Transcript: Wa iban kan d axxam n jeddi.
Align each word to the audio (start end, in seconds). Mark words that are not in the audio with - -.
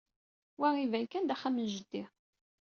Wa 0.59 0.69
iban 0.83 1.05
kan 1.11 1.25
d 1.25 1.29
axxam 1.35 1.55
n 1.63 1.67
jeddi. 1.73 2.03